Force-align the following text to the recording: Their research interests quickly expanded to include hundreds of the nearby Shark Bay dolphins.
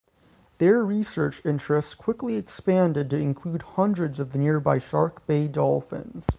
Their 0.57 0.83
research 0.83 1.45
interests 1.45 1.93
quickly 1.93 2.35
expanded 2.35 3.11
to 3.11 3.17
include 3.17 3.61
hundreds 3.61 4.19
of 4.19 4.31
the 4.31 4.39
nearby 4.39 4.79
Shark 4.79 5.27
Bay 5.27 5.47
dolphins. 5.47 6.27